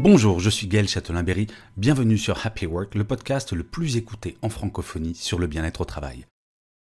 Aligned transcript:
Bonjour, 0.00 0.38
je 0.38 0.48
suis 0.48 0.68
Gaël 0.68 0.86
Châtelain-Berry. 0.88 1.48
Bienvenue 1.76 2.18
sur 2.18 2.46
Happy 2.46 2.66
Work, 2.66 2.94
le 2.94 3.02
podcast 3.02 3.52
le 3.52 3.64
plus 3.64 3.96
écouté 3.96 4.36
en 4.42 4.48
francophonie 4.48 5.16
sur 5.16 5.40
le 5.40 5.48
bien-être 5.48 5.80
au 5.80 5.84
travail. 5.84 6.24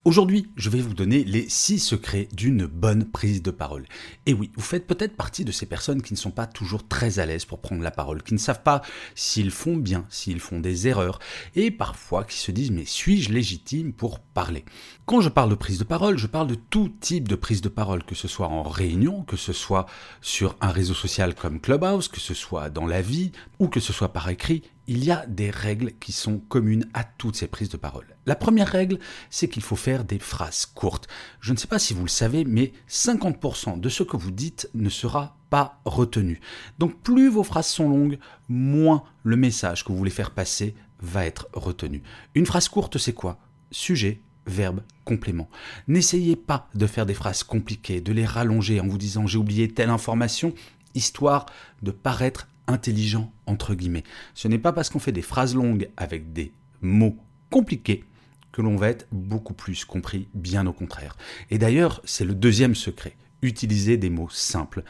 Aujourd'hui, 0.06 0.52
je 0.56 0.70
vais 0.70 0.82
vous 0.82 0.94
donner 0.94 1.24
les 1.24 1.50
6 1.50 1.80
secrets 1.80 2.28
d'une 2.32 2.68
bonne 2.68 3.06
prise 3.06 3.42
de 3.42 3.50
parole. 3.50 3.88
Et 4.28 4.36
oui, 4.36 4.52
vous 4.56 4.62
faites 4.62 4.86
peut-être 4.86 5.16
partie 5.16 5.44
de 5.44 5.52
ces 5.52 5.66
personnes 5.66 6.04
qui 6.04 6.14
ne 6.14 6.18
sont 6.20 6.30
pas 6.30 6.46
toujours 6.46 6.88
très 6.88 7.18
à 7.18 7.26
l'aise 7.26 7.46
pour 7.46 7.60
prendre 7.60 7.82
la 7.82 7.90
parole, 7.90 8.22
qui 8.22 8.36
ne 8.36 8.40
savent 8.40 8.62
pas 8.62 8.84
s'ils 9.16 9.50
font 9.50 9.76
bien, 9.76 10.06
s'ils 10.10 10.40
font 10.40 10.60
des 10.60 10.88
erreurs, 10.88 11.18
et 11.56 11.72
parfois 11.72 12.24
qui 12.24 12.38
se 12.38 12.52
disent 12.52 12.70
mais 12.70 12.86
suis-je 12.86 13.34
légitime 13.34 13.94
pour 13.94 14.20
parler? 14.20 14.64
Quand 15.08 15.22
je 15.22 15.30
parle 15.30 15.50
de 15.50 15.56
prise 15.56 15.80
de 15.80 15.84
parole, 15.84 16.20
je 16.20 16.28
parle 16.28 16.50
de 16.50 16.56
tout 16.70 16.90
type 17.00 17.28
de 17.28 17.36
prise 17.36 17.62
de 17.62 17.70
parole, 17.70 18.04
que 18.04 18.14
ce 18.14 18.28
soit 18.28 18.48
en 18.48 18.62
réunion, 18.62 19.24
que 19.24 19.38
ce 19.38 19.54
soit 19.54 19.88
sur 20.22 20.56
un 20.62 20.70
réseau 20.70 20.94
social 20.94 21.34
comme 21.34 21.60
Clubhouse, 21.60 22.10
que 22.10 22.20
ce 22.20 22.36
soit 22.36 22.70
dans 22.70 22.86
la 22.86 23.02
vie, 23.02 23.32
ou 23.58 23.70
que 23.70 23.80
ce 23.80 23.92
soit 23.92 24.14
par 24.14 24.30
écrit, 24.30 24.62
il 24.88 25.04
y 25.04 25.12
a 25.12 25.26
des 25.28 25.50
règles 25.50 25.94
qui 26.00 26.12
sont 26.12 26.40
communes 26.40 26.88
à 26.94 27.04
toutes 27.04 27.36
ces 27.36 27.48
prises 27.48 27.70
de 27.70 27.78
parole. 27.78 28.16
La 28.26 28.36
première 28.36 28.68
règle, 28.68 29.00
c'est 29.30 29.50
qu'il 29.50 29.64
faut 29.64 29.76
faire 29.76 30.04
des 30.04 30.20
phrases 30.20 30.66
courtes. 30.66 31.08
Je 31.42 31.54
ne 31.54 31.58
sais 31.58 31.68
pas 31.68 31.80
si 31.80 31.94
vous 31.94 32.04
le 32.04 32.10
savez, 32.10 32.46
mais 32.46 32.74
50% 32.90 33.80
de 33.80 33.90
ce 33.90 34.04
que 34.04 34.18
vous 34.18 34.32
dites 34.32 34.70
ne 34.74 34.90
sera 34.90 35.38
pas 35.50 35.80
retenu. 35.86 36.40
Donc 36.80 37.02
plus 37.02 37.30
vos 37.30 37.44
phrases 37.44 37.68
sont 37.68 37.90
longues, 37.90 38.20
moins 38.50 39.04
le 39.24 39.36
message 39.36 39.84
que 39.84 39.92
vous 39.92 39.98
voulez 39.98 40.12
faire 40.12 40.32
passer 40.32 40.76
va 41.00 41.26
être 41.26 41.48
retenu. 41.54 42.04
Une 42.34 42.46
phrase 42.46 42.68
courte, 42.68 42.98
c'est 42.98 43.14
quoi? 43.14 43.40
Sujet, 43.72 44.22
verbe, 44.48 44.82
complément. 45.04 45.50
N'essayez 45.88 46.36
pas 46.36 46.70
de 46.76 46.88
faire 46.88 47.06
des 47.06 47.14
phrases 47.14 47.44
compliquées, 47.44 48.02
de 48.02 48.12
les 48.12 48.26
rallonger 48.26 48.80
en 48.80 48.88
vous 48.88 48.98
disant 48.98 49.28
j'ai 49.28 49.38
oublié 49.38 49.68
telle 49.68 49.90
information, 49.90 50.54
histoire 50.94 51.46
de 51.82 51.92
paraître 51.92 52.48
intelligent 52.68 53.32
entre 53.46 53.76
guillemets. 53.76 54.04
Ce 54.34 54.48
n'est 54.48 54.58
pas 54.58 54.74
parce 54.74 54.90
qu'on 54.90 55.00
fait 55.00 55.12
des 55.12 55.22
phrases 55.22 55.56
longues 55.56 55.90
avec 55.98 56.34
des 56.34 56.52
mots 56.82 57.18
compliqués 57.50 58.04
que 58.52 58.62
l'on 58.62 58.78
va 58.78 58.90
être 58.90 59.08
beaucoup 59.12 59.54
plus 59.54 59.84
compris, 59.84 60.28
bien 60.34 60.66
au 60.66 60.74
contraire. 60.74 61.18
Et 61.52 61.58
d'ailleurs, 61.58 62.02
c'est 62.06 62.24
le 62.24 62.34
deuxième 62.34 62.76
secret, 62.76 63.16
utiliser 63.42 63.98
des 63.98 64.10
mots 64.10 64.30
simples. 64.30 64.84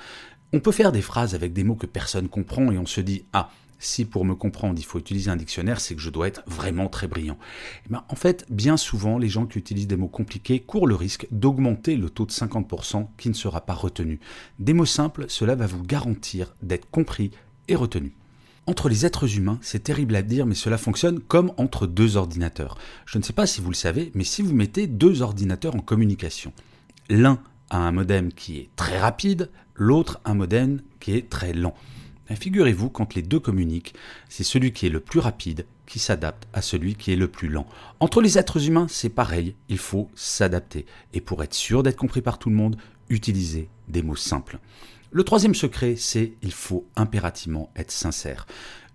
On 0.53 0.59
peut 0.59 0.71
faire 0.71 0.91
des 0.91 1.01
phrases 1.01 1.33
avec 1.33 1.51
des 1.51 1.63
mots 1.63 1.75
que 1.75 1.87
personne 1.87 2.29
comprend 2.29 2.71
et 2.71 2.77
on 2.77 2.85
se 2.85 3.01
dit 3.01 3.25
ah 3.33 3.49
si 3.79 4.05
pour 4.05 4.25
me 4.25 4.35
comprendre 4.35 4.79
il 4.79 4.85
faut 4.85 4.99
utiliser 4.99 5.29
un 5.29 5.35
dictionnaire, 5.35 5.79
c'est 5.79 5.95
que 5.95 6.01
je 6.01 6.09
dois 6.09 6.27
être 6.27 6.43
vraiment 6.47 6.87
très 6.89 7.07
brillant. 7.07 7.37
Eh 7.85 7.89
ben, 7.89 8.03
en 8.09 8.15
fait, 8.15 8.45
bien 8.49 8.77
souvent, 8.77 9.17
les 9.17 9.29
gens 9.29 9.45
qui 9.45 9.59
utilisent 9.59 9.87
des 9.87 9.97
mots 9.97 10.07
compliqués 10.07 10.59
courent 10.59 10.87
le 10.87 10.95
risque 10.95 11.27
d'augmenter 11.31 11.95
le 11.95 12.09
taux 12.09 12.25
de 12.25 12.31
50% 12.31 13.07
qui 13.17 13.29
ne 13.29 13.33
sera 13.33 13.61
pas 13.61 13.73
retenu. 13.73 14.19
Des 14.59 14.73
mots 14.73 14.85
simples, 14.85 15.25
cela 15.27 15.55
va 15.55 15.67
vous 15.67 15.83
garantir 15.83 16.55
d'être 16.61 16.89
compris 16.89 17.31
et 17.67 17.75
retenu. 17.75 18.13
Entre 18.67 18.89
les 18.89 19.05
êtres 19.05 19.37
humains, 19.37 19.59
c'est 19.61 19.83
terrible 19.83 20.15
à 20.15 20.23
dire, 20.23 20.47
mais 20.47 20.55
cela 20.55 20.79
fonctionne 20.79 21.19
comme 21.19 21.53
entre 21.57 21.85
deux 21.85 22.17
ordinateurs. 22.17 22.77
Je 23.05 23.19
ne 23.19 23.23
sais 23.23 23.33
pas 23.33 23.45
si 23.45 23.61
vous 23.61 23.69
le 23.69 23.75
savez, 23.75 24.11
mais 24.15 24.23
si 24.23 24.41
vous 24.41 24.55
mettez 24.55 24.87
deux 24.87 25.21
ordinateurs 25.21 25.75
en 25.75 25.81
communication, 25.81 26.51
l'un 27.09 27.39
a 27.69 27.77
un 27.77 27.91
modem 27.91 28.31
qui 28.31 28.57
est 28.57 28.69
très 28.75 28.97
rapide, 28.97 29.51
l'autre 29.75 30.19
un 30.25 30.33
modem 30.33 30.81
qui 30.99 31.15
est 31.15 31.29
très 31.29 31.53
lent. 31.53 31.75
Ben, 32.27 32.35
figurez-vous, 32.35 32.89
quand 32.89 33.13
les 33.13 33.21
deux 33.21 33.39
communiquent, 33.39 33.93
c'est 34.29 34.43
celui 34.43 34.73
qui 34.73 34.87
est 34.87 34.89
le 34.89 34.99
plus 34.99 35.19
rapide 35.19 35.67
qui 35.85 35.99
s'adapte 35.99 36.47
à 36.53 36.63
celui 36.63 36.95
qui 36.95 37.13
est 37.13 37.15
le 37.15 37.27
plus 37.27 37.49
lent. 37.49 37.67
Entre 37.99 38.21
les 38.21 38.39
êtres 38.39 38.67
humains, 38.67 38.87
c'est 38.89 39.09
pareil, 39.09 39.55
il 39.69 39.77
faut 39.77 40.09
s'adapter. 40.15 40.87
Et 41.13 41.21
pour 41.21 41.43
être 41.43 41.53
sûr 41.53 41.83
d'être 41.83 41.97
compris 41.97 42.21
par 42.21 42.39
tout 42.39 42.49
le 42.49 42.55
monde, 42.55 42.77
utilisez 43.09 43.69
des 43.87 44.01
mots 44.01 44.15
simples. 44.15 44.57
Le 45.15 45.23
troisième 45.23 45.55
secret, 45.55 45.95
c'est 45.95 46.33
il 46.41 46.51
faut 46.51 46.85
impérativement 46.97 47.71
être 47.77 47.93
sincère. 47.93 48.45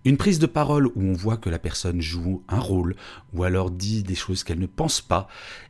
Une 0.05 0.17
prise 0.17 0.37
de 0.37 0.45
parole 0.45 0.85
où 0.85 1.01
on 1.01 1.13
voit 1.13 1.37
que 1.37 1.49
la 1.49 1.57
personne 1.57 1.99
joue 1.99 2.43
un 2.47 2.59
rôle 2.59 2.95
ou 3.33 3.43
alors 3.43 3.71
dit 3.71 4.03
des 4.03 4.13
choses 4.13 4.43
qu'elle 4.43 4.59
ne 4.59 4.67
pense 4.67 5.01
pas, 5.01 5.27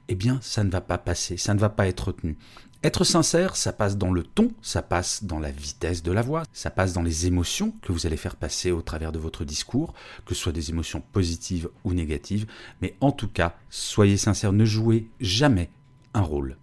eh 0.09 0.15
bien 0.15 0.39
ça 0.41 0.65
ne 0.65 0.69
va 0.69 0.81
pas 0.81 0.97
passer, 0.97 1.37
ça 1.37 1.53
ne 1.53 1.59
va 1.61 1.69
pas 1.69 1.87
être 1.87 2.09
retenu. 2.09 2.37
Être 2.83 3.05
sincère, 3.05 3.55
ça 3.55 3.71
passe 3.71 3.95
dans 3.95 4.11
le 4.11 4.23
ton, 4.23 4.51
ça 4.61 4.81
passe 4.81 5.23
dans 5.23 5.39
la 5.39 5.51
vitesse 5.51 6.03
de 6.03 6.11
la 6.11 6.21
voix, 6.21 6.43
ça 6.51 6.69
passe 6.69 6.91
dans 6.91 7.01
les 7.01 7.27
émotions 7.27 7.73
que 7.81 7.93
vous 7.93 8.05
allez 8.05 8.17
faire 8.17 8.35
passer 8.35 8.71
au 8.71 8.81
travers 8.81 9.13
de 9.13 9.19
votre 9.19 9.45
discours, 9.45 9.93
que 10.25 10.35
ce 10.35 10.41
soit 10.41 10.51
des 10.51 10.69
émotions 10.69 11.01
positives 11.13 11.69
ou 11.85 11.93
négatives, 11.93 12.45
mais 12.81 12.97
en 12.99 13.13
tout 13.13 13.29
cas, 13.29 13.55
soyez 13.69 14.17
sincère, 14.17 14.51
ne 14.51 14.65
jouez 14.65 15.07
jamais 15.21 15.69
un 16.13 16.23
rôle. 16.23 16.57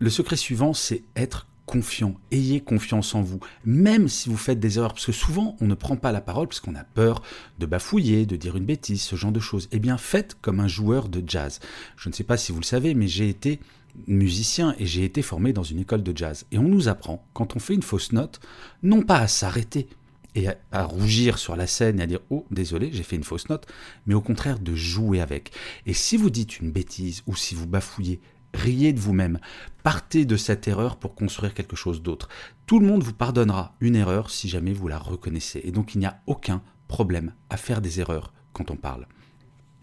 Le 0.00 0.10
secret 0.10 0.34
suivant, 0.34 0.74
c'est 0.74 1.04
être 1.14 1.46
confiant, 1.66 2.14
ayez 2.30 2.60
confiance 2.60 3.14
en 3.14 3.22
vous, 3.22 3.40
même 3.64 4.08
si 4.08 4.28
vous 4.28 4.36
faites 4.36 4.60
des 4.60 4.78
erreurs, 4.78 4.94
parce 4.94 5.06
que 5.06 5.12
souvent 5.12 5.56
on 5.60 5.66
ne 5.66 5.74
prend 5.74 5.96
pas 5.96 6.12
la 6.12 6.20
parole 6.20 6.48
parce 6.48 6.60
qu'on 6.60 6.74
a 6.74 6.84
peur 6.84 7.22
de 7.58 7.66
bafouiller, 7.66 8.26
de 8.26 8.36
dire 8.36 8.56
une 8.56 8.64
bêtise, 8.64 9.02
ce 9.02 9.16
genre 9.16 9.32
de 9.32 9.40
choses. 9.40 9.68
Eh 9.72 9.78
bien 9.78 9.96
faites 9.96 10.36
comme 10.40 10.60
un 10.60 10.68
joueur 10.68 11.08
de 11.08 11.22
jazz. 11.26 11.60
Je 11.96 12.08
ne 12.08 12.14
sais 12.14 12.24
pas 12.24 12.36
si 12.36 12.52
vous 12.52 12.60
le 12.60 12.64
savez, 12.64 12.94
mais 12.94 13.08
j'ai 13.08 13.28
été 13.28 13.60
musicien 14.06 14.74
et 14.78 14.86
j'ai 14.86 15.04
été 15.04 15.22
formé 15.22 15.52
dans 15.52 15.62
une 15.62 15.78
école 15.78 16.02
de 16.02 16.16
jazz. 16.16 16.46
Et 16.50 16.58
on 16.58 16.68
nous 16.68 16.88
apprend, 16.88 17.24
quand 17.34 17.56
on 17.56 17.58
fait 17.58 17.74
une 17.74 17.82
fausse 17.82 18.12
note, 18.12 18.40
non 18.82 19.02
pas 19.02 19.18
à 19.18 19.28
s'arrêter 19.28 19.88
et 20.34 20.48
à, 20.70 20.84
rougir 20.84 21.38
sur 21.38 21.56
la 21.56 21.66
scène 21.66 22.00
et 22.00 22.02
à 22.02 22.06
dire 22.06 22.20
oh 22.30 22.46
désolé 22.50 22.88
j'ai 22.90 23.02
fait 23.02 23.16
une 23.16 23.24
fausse 23.24 23.50
note, 23.50 23.66
mais 24.06 24.14
au 24.14 24.20
contraire 24.20 24.58
de 24.58 24.74
jouer 24.74 25.20
avec. 25.20 25.52
Et 25.86 25.92
si 25.92 26.16
vous 26.16 26.30
dites 26.30 26.60
une 26.60 26.70
bêtise 26.70 27.22
ou 27.26 27.36
si 27.36 27.54
vous 27.54 27.66
bafouillez, 27.66 28.20
Riez 28.54 28.92
de 28.92 29.00
vous-même. 29.00 29.38
Partez 29.82 30.24
de 30.24 30.36
cette 30.36 30.68
erreur 30.68 30.96
pour 30.96 31.14
construire 31.14 31.54
quelque 31.54 31.76
chose 31.76 32.02
d'autre. 32.02 32.28
Tout 32.66 32.78
le 32.78 32.86
monde 32.86 33.02
vous 33.02 33.14
pardonnera 33.14 33.74
une 33.80 33.96
erreur 33.96 34.30
si 34.30 34.48
jamais 34.48 34.72
vous 34.72 34.88
la 34.88 34.98
reconnaissez. 34.98 35.60
Et 35.64 35.72
donc 35.72 35.94
il 35.94 35.98
n'y 35.98 36.06
a 36.06 36.20
aucun 36.26 36.62
problème 36.88 37.32
à 37.50 37.56
faire 37.56 37.80
des 37.80 38.00
erreurs 38.00 38.32
quand 38.52 38.70
on 38.70 38.76
parle. 38.76 39.06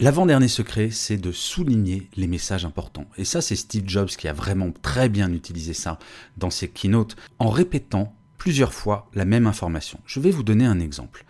L'avant-dernier 0.02 0.48
secret, 0.48 0.92
c'est 0.92 1.18
de 1.18 1.34
souligner 1.34 2.10
les 2.16 2.28
messages 2.28 2.64
importants. 2.64 3.10
Et 3.18 3.26
ça, 3.26 3.42
c'est 3.42 3.58
Steve 3.58 3.84
Jobs 3.86 4.08
qui 4.08 4.30
a 4.30 4.34
vraiment 4.34 4.72
très 4.82 5.10
bien 5.10 5.34
utilisé 5.34 5.74
ça 5.74 6.00
dans 6.38 6.50
ses 6.50 6.70
keynotes 6.70 7.18
en 7.38 7.50
répétant 7.50 8.16
plusieurs 8.38 8.74
fois 8.74 9.10
la 9.14 9.26
même 9.26 9.46
information. 9.46 10.00
Je 10.06 10.22
vais 10.22 10.32
vous 10.32 10.44
donner 10.44 10.66
un 10.66 10.80
exemple. 10.80 11.26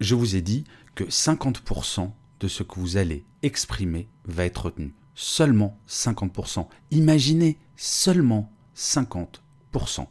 Je 0.00 0.14
vous 0.14 0.36
ai 0.36 0.42
dit 0.42 0.64
que 0.94 1.04
50% 1.04 2.10
de 2.40 2.48
ce 2.48 2.62
que 2.62 2.78
vous 2.78 2.98
allez 2.98 3.24
exprimer 3.42 4.08
va 4.26 4.44
être 4.44 4.66
retenu 4.66 4.92
seulement 5.14 5.78
50%. 5.88 6.66
Imaginez 6.90 7.58
seulement 7.76 8.52
50%. 8.76 10.06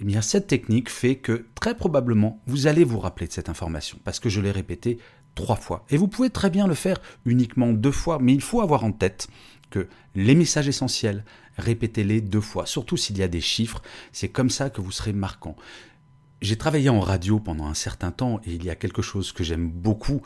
Eh 0.00 0.04
bien, 0.04 0.22
cette 0.22 0.48
technique 0.48 0.90
fait 0.90 1.16
que 1.16 1.46
très 1.54 1.76
probablement 1.76 2.40
vous 2.46 2.66
allez 2.66 2.84
vous 2.84 2.98
rappeler 2.98 3.28
de 3.28 3.32
cette 3.32 3.48
information 3.48 3.98
parce 4.04 4.18
que 4.20 4.28
je 4.28 4.40
l'ai 4.40 4.50
répété 4.50 4.98
trois 5.34 5.56
fois. 5.56 5.84
Et 5.90 5.96
vous 5.96 6.08
pouvez 6.08 6.30
très 6.30 6.50
bien 6.50 6.66
le 6.66 6.74
faire 6.74 7.00
uniquement 7.24 7.72
deux 7.72 7.92
fois, 7.92 8.18
mais 8.20 8.32
il 8.32 8.40
faut 8.40 8.60
avoir 8.60 8.84
en 8.84 8.92
tête 8.92 9.28
que 9.70 9.88
les 10.14 10.34
messages 10.34 10.68
essentiels, 10.68 11.24
répétez-les 11.56 12.20
deux 12.20 12.40
fois, 12.40 12.66
surtout 12.66 12.96
s'il 12.96 13.18
y 13.18 13.22
a 13.22 13.28
des 13.28 13.40
chiffres, 13.40 13.82
c'est 14.12 14.28
comme 14.28 14.50
ça 14.50 14.70
que 14.70 14.80
vous 14.80 14.92
serez 14.92 15.12
marquant. 15.12 15.56
J'ai 16.42 16.56
travaillé 16.56 16.88
en 16.88 17.00
radio 17.00 17.40
pendant 17.40 17.66
un 17.66 17.74
certain 17.74 18.10
temps 18.10 18.40
et 18.44 18.52
il 18.52 18.64
y 18.64 18.70
a 18.70 18.76
quelque 18.76 19.02
chose 19.02 19.32
que 19.32 19.44
j'aime 19.44 19.68
beaucoup 19.68 20.22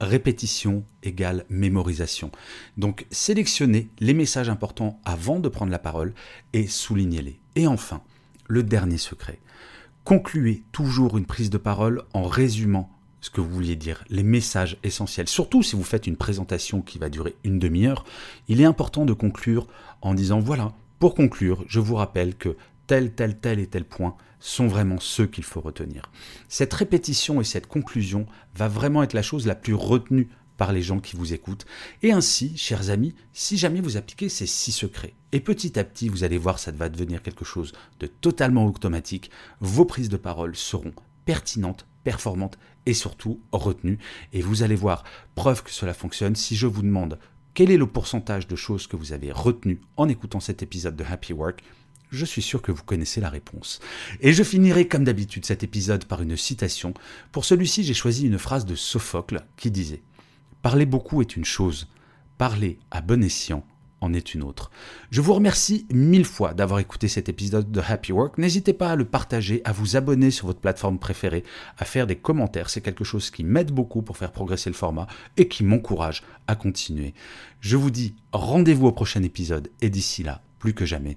répétition 0.00 0.84
égale 1.02 1.44
mémorisation. 1.48 2.30
Donc 2.76 3.06
sélectionnez 3.10 3.88
les 4.00 4.14
messages 4.14 4.48
importants 4.48 5.00
avant 5.04 5.40
de 5.40 5.48
prendre 5.48 5.72
la 5.72 5.78
parole 5.78 6.14
et 6.52 6.66
soulignez-les. 6.66 7.38
Et 7.56 7.66
enfin, 7.66 8.00
le 8.46 8.62
dernier 8.62 8.98
secret. 8.98 9.38
Concluez 10.04 10.62
toujours 10.72 11.18
une 11.18 11.26
prise 11.26 11.50
de 11.50 11.58
parole 11.58 12.02
en 12.14 12.22
résumant 12.22 12.90
ce 13.20 13.30
que 13.30 13.40
vous 13.40 13.50
vouliez 13.50 13.76
dire, 13.76 14.04
les 14.08 14.22
messages 14.22 14.78
essentiels. 14.84 15.28
Surtout 15.28 15.62
si 15.62 15.76
vous 15.76 15.82
faites 15.82 16.06
une 16.06 16.16
présentation 16.16 16.80
qui 16.80 16.98
va 16.98 17.08
durer 17.08 17.34
une 17.44 17.58
demi-heure, 17.58 18.04
il 18.46 18.60
est 18.60 18.64
important 18.64 19.04
de 19.04 19.12
conclure 19.12 19.66
en 20.02 20.14
disant 20.14 20.38
voilà, 20.38 20.72
pour 20.98 21.14
conclure, 21.14 21.64
je 21.68 21.80
vous 21.80 21.96
rappelle 21.96 22.36
que 22.36 22.56
tel, 22.88 23.14
tel, 23.14 23.38
tel 23.38 23.60
et 23.60 23.68
tel 23.68 23.84
point 23.84 24.16
sont 24.40 24.66
vraiment 24.66 24.98
ceux 24.98 25.26
qu'il 25.26 25.44
faut 25.44 25.60
retenir. 25.60 26.10
Cette 26.48 26.74
répétition 26.74 27.40
et 27.40 27.44
cette 27.44 27.68
conclusion 27.68 28.26
va 28.56 28.66
vraiment 28.66 29.04
être 29.04 29.12
la 29.12 29.22
chose 29.22 29.46
la 29.46 29.54
plus 29.54 29.74
retenue 29.74 30.28
par 30.56 30.72
les 30.72 30.82
gens 30.82 30.98
qui 30.98 31.14
vous 31.14 31.32
écoutent. 31.32 31.66
Et 32.02 32.12
ainsi, 32.12 32.56
chers 32.56 32.90
amis, 32.90 33.14
si 33.32 33.56
jamais 33.56 33.80
vous 33.80 33.96
appliquez 33.96 34.28
ces 34.28 34.46
six 34.46 34.72
secrets, 34.72 35.14
et 35.30 35.40
petit 35.40 35.78
à 35.78 35.84
petit, 35.84 36.08
vous 36.08 36.24
allez 36.24 36.38
voir, 36.38 36.58
ça 36.58 36.72
va 36.72 36.88
devenir 36.88 37.22
quelque 37.22 37.44
chose 37.44 37.72
de 38.00 38.06
totalement 38.06 38.66
automatique, 38.66 39.30
vos 39.60 39.84
prises 39.84 40.08
de 40.08 40.16
parole 40.16 40.56
seront 40.56 40.92
pertinentes, 41.24 41.86
performantes 42.02 42.58
et 42.86 42.94
surtout 42.94 43.40
retenues. 43.52 43.98
Et 44.32 44.40
vous 44.40 44.62
allez 44.62 44.74
voir, 44.74 45.04
preuve 45.34 45.62
que 45.62 45.70
cela 45.70 45.94
fonctionne, 45.94 46.34
si 46.34 46.56
je 46.56 46.66
vous 46.66 46.82
demande 46.82 47.18
quel 47.54 47.70
est 47.70 47.76
le 47.76 47.86
pourcentage 47.86 48.48
de 48.48 48.56
choses 48.56 48.86
que 48.86 48.96
vous 48.96 49.12
avez 49.12 49.30
retenues 49.30 49.80
en 49.96 50.08
écoutant 50.08 50.40
cet 50.40 50.62
épisode 50.62 50.96
de 50.96 51.04
Happy 51.04 51.32
Work, 51.32 51.62
je 52.10 52.24
suis 52.24 52.42
sûr 52.42 52.62
que 52.62 52.72
vous 52.72 52.82
connaissez 52.82 53.20
la 53.20 53.28
réponse. 53.28 53.80
Et 54.20 54.32
je 54.32 54.42
finirai 54.42 54.88
comme 54.88 55.04
d'habitude 55.04 55.44
cet 55.44 55.62
épisode 55.62 56.04
par 56.04 56.22
une 56.22 56.36
citation. 56.36 56.94
Pour 57.32 57.44
celui-ci, 57.44 57.84
j'ai 57.84 57.94
choisi 57.94 58.26
une 58.26 58.38
phrase 58.38 58.66
de 58.66 58.74
Sophocle 58.74 59.44
qui 59.56 59.70
disait 59.70 60.02
Parler 60.62 60.86
beaucoup 60.86 61.20
est 61.20 61.36
une 61.36 61.44
chose, 61.44 61.88
parler 62.36 62.78
à 62.90 63.00
bon 63.00 63.22
escient 63.22 63.64
en 64.00 64.12
est 64.12 64.34
une 64.34 64.42
autre. 64.42 64.70
Je 65.10 65.20
vous 65.20 65.34
remercie 65.34 65.86
mille 65.92 66.24
fois 66.24 66.54
d'avoir 66.54 66.80
écouté 66.80 67.08
cet 67.08 67.28
épisode 67.28 67.70
de 67.70 67.80
Happy 67.80 68.12
Work. 68.12 68.38
N'hésitez 68.38 68.72
pas 68.72 68.90
à 68.90 68.96
le 68.96 69.04
partager, 69.04 69.60
à 69.64 69.72
vous 69.72 69.96
abonner 69.96 70.30
sur 70.30 70.46
votre 70.46 70.60
plateforme 70.60 70.98
préférée, 70.98 71.44
à 71.78 71.84
faire 71.84 72.06
des 72.06 72.16
commentaires. 72.16 72.70
C'est 72.70 72.80
quelque 72.80 73.04
chose 73.04 73.30
qui 73.30 73.44
m'aide 73.44 73.72
beaucoup 73.72 74.02
pour 74.02 74.16
faire 74.16 74.32
progresser 74.32 74.70
le 74.70 74.76
format 74.76 75.06
et 75.36 75.48
qui 75.48 75.64
m'encourage 75.64 76.22
à 76.46 76.54
continuer. 76.54 77.14
Je 77.60 77.76
vous 77.76 77.90
dis 77.90 78.14
rendez-vous 78.32 78.86
au 78.86 78.92
prochain 78.92 79.22
épisode 79.22 79.70
et 79.80 79.90
d'ici 79.90 80.22
là, 80.22 80.42
plus 80.58 80.74
que 80.74 80.86
jamais, 80.86 81.16